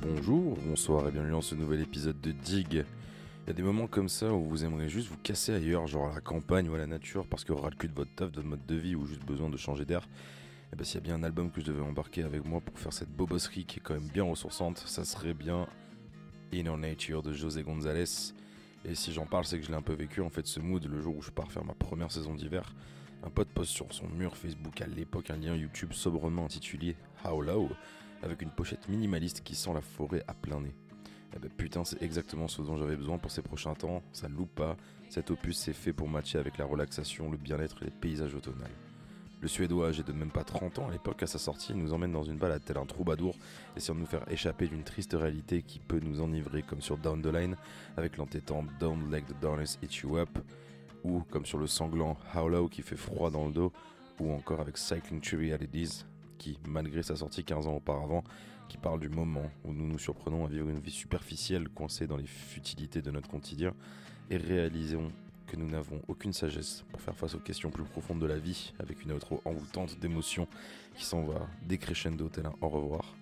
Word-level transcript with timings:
Bonjour, 0.00 0.56
bonsoir 0.64 1.08
et 1.08 1.10
bienvenue 1.10 1.32
dans 1.32 1.42
ce 1.42 1.56
nouvel 1.56 1.80
épisode 1.80 2.20
de 2.20 2.30
Dig. 2.30 2.72
Il 2.72 3.48
y 3.48 3.50
a 3.50 3.52
des 3.52 3.64
moments 3.64 3.88
comme 3.88 4.08
ça 4.08 4.32
où 4.32 4.44
vous 4.44 4.64
aimeriez 4.64 4.88
juste 4.88 5.08
vous 5.08 5.16
casser 5.16 5.52
ailleurs, 5.52 5.88
genre 5.88 6.12
à 6.12 6.14
la 6.14 6.20
campagne 6.20 6.68
ou 6.68 6.74
à 6.76 6.78
la 6.78 6.86
nature, 6.86 7.26
parce 7.26 7.42
que 7.42 7.52
ras 7.52 7.70
le 7.70 7.74
cul 7.74 7.88
de 7.88 7.94
votre 7.94 8.14
taf, 8.14 8.30
de 8.30 8.36
votre 8.36 8.46
mode 8.46 8.64
de 8.64 8.76
vie 8.76 8.94
ou 8.94 9.06
juste 9.06 9.24
besoin 9.24 9.50
de 9.50 9.56
changer 9.56 9.84
d'air. 9.84 10.08
Et 10.72 10.76
bah 10.76 10.84
s'il 10.84 10.94
y 10.94 10.98
a 10.98 11.00
bien 11.00 11.16
un 11.16 11.24
album 11.24 11.50
que 11.50 11.60
je 11.60 11.66
devais 11.66 11.82
embarquer 11.82 12.22
avec 12.22 12.44
moi 12.44 12.60
pour 12.60 12.78
faire 12.78 12.92
cette 12.92 13.10
bobosserie 13.10 13.64
qui 13.64 13.80
est 13.80 13.82
quand 13.82 13.94
même 13.94 14.06
bien 14.06 14.22
ressourçante, 14.22 14.78
ça 14.78 15.04
serait 15.04 15.34
bien 15.34 15.66
Inner 16.52 16.76
Nature 16.76 17.22
de 17.22 17.32
José 17.32 17.64
González. 17.64 18.34
Et 18.84 18.94
si 18.94 19.12
j'en 19.12 19.26
parle, 19.26 19.46
c'est 19.46 19.58
que 19.58 19.64
je 19.64 19.70
l'ai 19.70 19.76
un 19.76 19.82
peu 19.82 19.94
vécu 19.94 20.20
en 20.20 20.30
fait 20.30 20.46
ce 20.46 20.60
mood 20.60 20.84
le 20.84 21.00
jour 21.00 21.16
où 21.16 21.22
je 21.22 21.32
pars 21.32 21.50
faire 21.50 21.64
ma 21.64 21.74
première 21.74 22.12
saison 22.12 22.34
d'hiver. 22.34 22.72
Un 23.24 23.30
pote 23.30 23.48
poste 23.48 23.72
sur 23.72 23.92
son 23.92 24.06
mur 24.06 24.36
Facebook 24.36 24.80
à 24.80 24.86
l'époque 24.86 25.30
un 25.30 25.38
lien 25.38 25.56
YouTube 25.56 25.92
sobrement 25.92 26.44
intitulé 26.44 26.94
How 27.24 27.42
Low? 27.42 27.68
Avec 28.22 28.42
une 28.42 28.50
pochette 28.50 28.88
minimaliste 28.88 29.42
qui 29.42 29.54
sent 29.54 29.72
la 29.74 29.80
forêt 29.80 30.22
à 30.28 30.34
plein 30.34 30.60
nez. 30.60 30.74
Eh 31.36 31.38
ben 31.38 31.50
putain, 31.50 31.84
c'est 31.84 32.02
exactement 32.02 32.48
ce 32.48 32.62
dont 32.62 32.76
j'avais 32.76 32.96
besoin 32.96 33.18
pour 33.18 33.30
ces 33.30 33.42
prochains 33.42 33.74
temps, 33.74 34.02
ça 34.12 34.28
loupe 34.28 34.54
pas, 34.54 34.76
cet 35.10 35.30
opus 35.30 35.58
c'est 35.58 35.72
fait 35.72 35.92
pour 35.92 36.08
matcher 36.08 36.38
avec 36.38 36.58
la 36.58 36.64
relaxation, 36.64 37.30
le 37.30 37.36
bien-être 37.36 37.82
et 37.82 37.86
les 37.86 37.90
paysages 37.90 38.34
automnaux. 38.34 38.64
Le 39.40 39.46
Suédois, 39.46 39.88
âgé 39.88 40.02
de 40.02 40.12
même 40.12 40.32
pas 40.32 40.42
30 40.42 40.80
ans 40.80 40.88
à 40.88 40.90
l'époque 40.90 41.22
à 41.22 41.28
sa 41.28 41.38
sortie, 41.38 41.72
nous 41.72 41.92
emmène 41.92 42.10
dans 42.10 42.24
une 42.24 42.38
balade 42.38 42.62
tel 42.64 42.76
un 42.76 42.86
troubadour, 42.86 43.36
essayant 43.76 43.94
de 43.94 44.00
nous 44.00 44.06
faire 44.06 44.28
échapper 44.32 44.66
d'une 44.66 44.82
triste 44.82 45.12
réalité 45.12 45.62
qui 45.62 45.78
peut 45.78 46.00
nous 46.00 46.20
enivrer 46.20 46.62
comme 46.62 46.80
sur 46.80 46.96
Down 46.96 47.22
the 47.22 47.26
Line, 47.26 47.56
avec 47.96 48.16
l'entêtant 48.16 48.64
Don't 48.80 49.08
Let 49.10 49.22
the 49.22 49.40
Darkness 49.40 49.78
Eat 49.80 49.94
You 49.98 50.16
Up, 50.16 50.38
ou 51.04 51.20
comme 51.30 51.46
sur 51.46 51.58
le 51.58 51.68
sanglant 51.68 52.16
How 52.34 52.48
Low 52.48 52.68
qui 52.68 52.82
fait 52.82 52.96
froid 52.96 53.30
dans 53.30 53.46
le 53.46 53.52
dos, 53.52 53.72
ou 54.18 54.32
encore 54.32 54.60
avec 54.60 54.76
Cycling 54.76 55.20
Trivialities, 55.20 56.04
qui, 56.38 56.58
malgré 56.66 57.02
sa 57.02 57.16
sortie 57.16 57.44
15 57.44 57.66
ans 57.66 57.76
auparavant, 57.76 58.24
qui 58.68 58.78
parle 58.78 59.00
du 59.00 59.08
moment 59.08 59.50
où 59.64 59.72
nous 59.72 59.86
nous 59.86 59.98
surprenons 59.98 60.44
à 60.44 60.48
vivre 60.48 60.68
une 60.68 60.80
vie 60.80 60.90
superficielle 60.90 61.68
coincée 61.68 62.06
dans 62.06 62.16
les 62.16 62.26
futilités 62.26 63.02
de 63.02 63.10
notre 63.10 63.28
quotidien 63.28 63.74
et 64.30 64.36
réalisons 64.36 65.10
que 65.46 65.56
nous 65.56 65.68
n'avons 65.68 66.02
aucune 66.08 66.34
sagesse 66.34 66.84
pour 66.90 67.00
faire 67.00 67.16
face 67.16 67.34
aux 67.34 67.40
questions 67.40 67.70
plus 67.70 67.84
profondes 67.84 68.20
de 68.20 68.26
la 68.26 68.38
vie 68.38 68.72
avec 68.78 69.02
une 69.02 69.12
outro 69.12 69.40
envoûtante 69.44 69.98
d'émotions 69.98 70.46
qui 70.94 71.04
s'en 71.04 71.22
va 71.22 71.48
décrescendo 71.66 72.28
tel 72.28 72.46
un 72.46 72.52
au 72.60 72.68
revoir. 72.68 73.16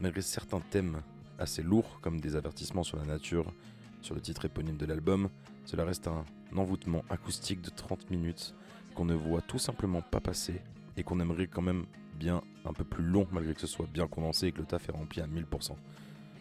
Malgré 0.00 0.22
certains 0.22 0.60
thèmes 0.60 1.02
assez 1.38 1.62
lourds 1.62 2.00
comme 2.00 2.20
des 2.20 2.36
avertissements 2.36 2.82
sur 2.82 2.96
la 2.96 3.04
nature, 3.04 3.52
sur 4.00 4.14
le 4.14 4.20
titre 4.20 4.46
éponyme 4.46 4.78
de 4.78 4.86
l'album, 4.86 5.28
cela 5.64 5.84
reste 5.84 6.08
un 6.08 6.24
envoûtement 6.56 7.04
acoustique 7.10 7.60
de 7.60 7.70
30 7.70 8.10
minutes 8.10 8.54
qu'on 8.94 9.04
ne 9.04 9.14
voit 9.14 9.42
tout 9.42 9.58
simplement 9.58 10.02
pas 10.02 10.20
passer 10.20 10.60
et 10.96 11.02
qu'on 11.02 11.20
aimerait 11.20 11.46
quand 11.46 11.62
même 11.62 11.84
bien 12.14 12.42
un 12.64 12.72
peu 12.72 12.84
plus 12.84 13.04
long 13.04 13.26
malgré 13.32 13.54
que 13.54 13.60
ce 13.60 13.66
soit 13.66 13.86
bien 13.86 14.06
condensé 14.06 14.48
et 14.48 14.52
que 14.52 14.58
le 14.58 14.66
taf 14.66 14.88
est 14.88 14.92
rempli 14.92 15.20
à 15.20 15.26
1000%. 15.26 15.72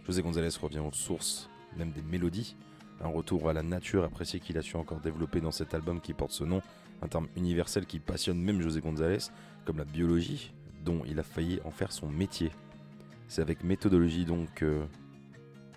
José 0.05 0.21
González 0.21 0.49
revient 0.61 0.79
aux 0.79 0.91
sources, 0.91 1.49
même 1.77 1.91
des 1.91 2.01
mélodies, 2.01 2.55
un 3.03 3.07
retour 3.07 3.49
à 3.49 3.53
la 3.53 3.63
nature 3.63 4.03
apprécié 4.03 4.39
qu'il 4.39 4.57
a 4.57 4.61
su 4.61 4.75
encore 4.75 4.99
développer 4.99 5.41
dans 5.41 5.51
cet 5.51 5.73
album 5.73 6.01
qui 6.01 6.13
porte 6.13 6.31
ce 6.31 6.43
nom, 6.43 6.61
un 7.01 7.07
terme 7.07 7.27
universel 7.35 7.85
qui 7.85 7.99
passionne 7.99 8.39
même 8.39 8.61
José 8.61 8.81
González, 8.81 9.29
comme 9.65 9.77
la 9.77 9.85
biologie, 9.85 10.53
dont 10.83 11.01
il 11.07 11.19
a 11.19 11.23
failli 11.23 11.59
en 11.65 11.71
faire 11.71 11.91
son 11.91 12.07
métier. 12.07 12.51
C'est 13.27 13.41
avec 13.41 13.63
méthodologie 13.63 14.25
donc 14.25 14.53
que 14.53 14.81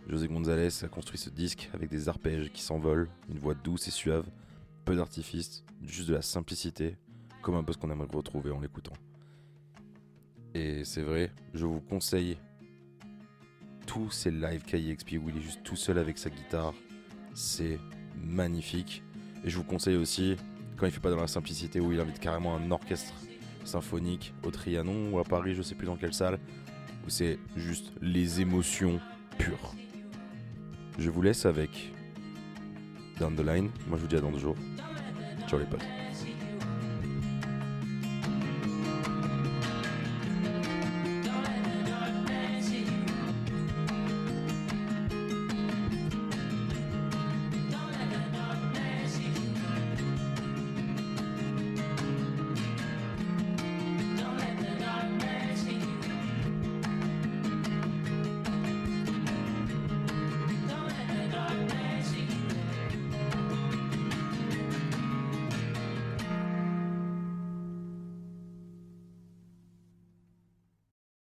José 0.09 0.29
González 0.29 0.85
a 0.85 0.89
construit 0.89 1.19
ce 1.19 1.31
disque 1.31 1.71
avec 1.73 1.89
des 1.89 2.09
arpèges 2.09 2.51
qui 2.51 2.63
s'envolent, 2.63 3.09
une 3.31 3.39
voix 3.39 3.55
douce 3.55 3.89
et 3.89 3.91
suave, 3.91 4.27
peu 4.85 4.97
d'artifice, 4.97 5.65
juste 5.83 6.09
de 6.09 6.15
la 6.15 6.23
simplicité, 6.23 6.97
comme 7.43 7.55
un 7.55 7.63
peu 7.63 7.73
ce 7.73 7.79
qu'on 7.79 7.91
aimerait 7.91 8.09
retrouver 8.13 8.51
en 8.51 8.61
l'écoutant. 8.61 8.93
Et 10.55 10.85
c'est 10.85 11.03
vrai, 11.03 11.31
je 11.53 11.67
vous 11.67 11.81
conseille 11.81 12.39
tous 13.87 14.11
ces 14.11 14.31
live 14.31 14.63
KXP 14.63 15.15
où 15.23 15.29
il 15.29 15.39
est 15.39 15.41
juste 15.41 15.63
tout 15.65 15.77
seul 15.77 15.99
avec 15.99 16.17
sa 16.17 16.31
guitare. 16.31 16.73
C'est 17.35 17.79
magnifique. 18.23 19.03
Et 19.45 19.51
je 19.51 19.57
vous 19.57 19.65
conseille 19.65 19.97
aussi, 19.97 20.37
quand 20.77 20.87
il 20.87 20.93
fait 20.93 21.01
pas 21.01 21.11
dans 21.11 21.21
la 21.21 21.27
simplicité, 21.27 21.81
où 21.81 21.93
il 21.93 22.01
invite 22.01 22.21
carrément 22.21 22.57
un 22.57 22.71
orchestre 22.71 23.13
symphonique 23.65 24.33
au 24.45 24.51
Trianon 24.51 25.13
ou 25.13 25.19
à 25.19 25.25
Paris, 25.25 25.55
je 25.55 25.63
sais 25.63 25.75
plus 25.75 25.87
dans 25.87 25.97
quelle 25.97 26.15
salle, 26.15 26.39
où 27.05 27.11
c'est 27.11 27.39
juste 27.57 27.93
les 28.01 28.41
émotions 28.41 29.01
pures. 29.39 29.75
Je 30.99 31.11
vous 31.11 31.23
laisse 31.23 31.45
avec 31.47 31.93
Down 33.19 33.35
the 33.35 33.41
Line. 33.41 33.71
Moi 33.89 33.99
je 33.99 34.03
vous 34.03 34.09
dis 34.09 34.17
à 34.17 34.21
dans 34.21 34.31
deux 34.31 34.39
jours. 34.39 34.57
Ciao 35.49 35.59
les 35.59 35.67
potes. 35.67 36.04